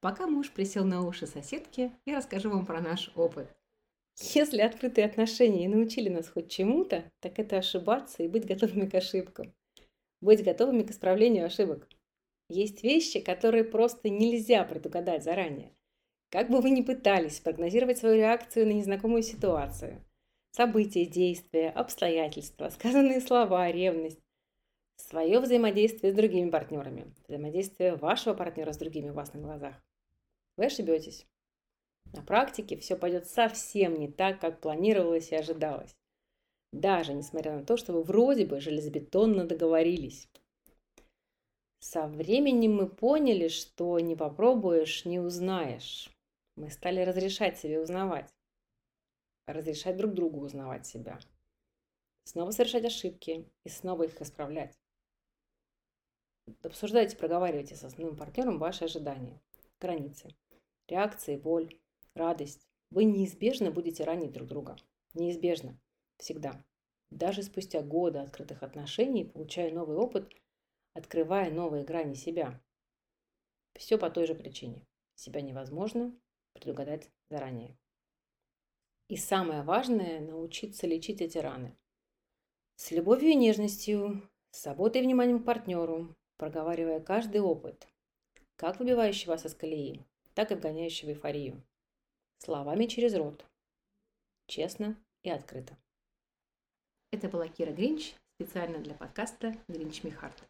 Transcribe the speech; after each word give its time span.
Пока 0.00 0.26
муж 0.26 0.50
присел 0.50 0.84
на 0.84 1.06
уши 1.06 1.26
соседки, 1.26 1.92
я 2.06 2.16
расскажу 2.16 2.50
вам 2.50 2.66
про 2.66 2.80
наш 2.80 3.12
опыт. 3.14 3.54
Если 4.18 4.60
открытые 4.60 5.06
отношения 5.06 5.64
и 5.64 5.68
научили 5.68 6.08
нас 6.08 6.28
хоть 6.28 6.50
чему-то, 6.50 7.04
так 7.20 7.38
это 7.38 7.58
ошибаться 7.58 8.22
и 8.22 8.28
быть 8.28 8.46
готовыми 8.46 8.86
к 8.86 8.94
ошибкам. 8.94 9.54
Быть 10.20 10.44
готовыми 10.44 10.82
к 10.82 10.90
исправлению 10.90 11.46
ошибок. 11.46 11.88
Есть 12.48 12.82
вещи, 12.82 13.20
которые 13.20 13.64
просто 13.64 14.10
нельзя 14.10 14.64
предугадать 14.64 15.22
заранее. 15.24 15.72
Как 16.30 16.50
бы 16.50 16.60
вы 16.60 16.70
ни 16.70 16.82
пытались 16.82 17.40
прогнозировать 17.40 17.98
свою 17.98 18.16
реакцию 18.16 18.66
на 18.66 18.72
незнакомую 18.72 19.22
ситуацию, 19.22 20.04
события, 20.52 21.06
действия, 21.06 21.70
обстоятельства, 21.70 22.68
сказанные 22.68 23.20
слова, 23.20 23.70
ревность, 23.70 24.20
свое 25.00 25.40
взаимодействие 25.40 26.12
с 26.12 26.16
другими 26.16 26.50
партнерами, 26.50 27.12
взаимодействие 27.26 27.96
вашего 27.96 28.34
партнера 28.34 28.72
с 28.72 28.78
другими 28.78 29.10
у 29.10 29.14
вас 29.14 29.32
на 29.32 29.40
глазах, 29.40 29.74
вы 30.56 30.66
ошибетесь. 30.66 31.26
На 32.12 32.22
практике 32.22 32.76
все 32.76 32.96
пойдет 32.96 33.26
совсем 33.26 33.94
не 33.94 34.08
так, 34.08 34.40
как 34.40 34.60
планировалось 34.60 35.30
и 35.30 35.36
ожидалось. 35.36 35.94
Даже 36.72 37.14
несмотря 37.14 37.56
на 37.56 37.64
то, 37.64 37.76
что 37.76 37.92
вы 37.92 38.02
вроде 38.02 38.46
бы 38.46 38.60
железобетонно 38.60 39.44
договорились. 39.44 40.28
Со 41.80 42.06
временем 42.06 42.76
мы 42.76 42.88
поняли, 42.88 43.48
что 43.48 43.98
не 44.00 44.14
попробуешь, 44.14 45.04
не 45.04 45.18
узнаешь. 45.18 46.10
Мы 46.56 46.70
стали 46.70 47.00
разрешать 47.00 47.58
себе 47.58 47.80
узнавать. 47.80 48.28
Разрешать 49.46 49.96
друг 49.96 50.12
другу 50.12 50.40
узнавать 50.40 50.86
себя. 50.86 51.18
Снова 52.24 52.50
совершать 52.50 52.84
ошибки 52.84 53.48
и 53.64 53.68
снова 53.68 54.04
их 54.04 54.20
исправлять. 54.20 54.79
Обсуждайте, 56.62 57.16
проговаривайте 57.16 57.76
с 57.76 57.84
основным 57.84 58.16
партнером 58.16 58.58
ваши 58.58 58.84
ожидания, 58.84 59.40
границы, 59.80 60.34
реакции, 60.88 61.36
боль, 61.36 61.78
радость. 62.14 62.66
Вы 62.90 63.04
неизбежно 63.04 63.70
будете 63.70 64.04
ранить 64.04 64.32
друг 64.32 64.48
друга. 64.48 64.76
Неизбежно. 65.14 65.78
Всегда. 66.18 66.64
Даже 67.10 67.42
спустя 67.42 67.82
годы 67.82 68.18
открытых 68.18 68.62
отношений, 68.62 69.24
получая 69.24 69.72
новый 69.72 69.96
опыт, 69.96 70.32
открывая 70.94 71.50
новые 71.50 71.84
грани 71.84 72.14
себя. 72.14 72.60
Все 73.74 73.98
по 73.98 74.10
той 74.10 74.26
же 74.26 74.34
причине. 74.34 74.86
Себя 75.14 75.40
невозможно, 75.40 76.14
предугадать 76.52 77.10
заранее. 77.28 77.76
И 79.08 79.16
самое 79.16 79.62
важное– 79.62 80.20
научиться 80.20 80.86
лечить 80.86 81.20
эти 81.20 81.38
раны. 81.38 81.76
С 82.76 82.92
любовью 82.92 83.30
и 83.30 83.34
нежностью, 83.34 84.22
с 84.50 84.62
заботой 84.62 85.02
и 85.02 85.04
вниманием 85.04 85.42
к 85.42 85.44
партнеру, 85.44 86.16
проговаривая 86.40 87.00
каждый 87.00 87.42
опыт, 87.42 87.86
как 88.56 88.78
выбивающий 88.78 89.28
вас 89.28 89.44
из 89.44 89.54
колеи, 89.54 90.00
так 90.32 90.50
и 90.50 90.54
вгоняющий 90.54 91.06
в 91.06 91.10
эйфорию. 91.10 91.62
Словами 92.38 92.86
через 92.86 93.14
рот. 93.14 93.44
Честно 94.46 94.96
и 95.22 95.28
открыто. 95.28 95.76
Это 97.10 97.28
была 97.28 97.46
Кира 97.46 97.72
Гринч 97.72 98.14
специально 98.36 98.78
для 98.78 98.94
подкаста 98.94 99.54
«Гринч 99.68 100.02
Михарт». 100.02 100.42